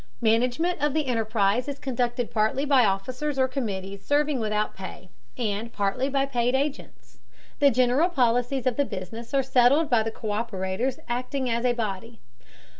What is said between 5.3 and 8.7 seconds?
and partly by paid agents. The general policies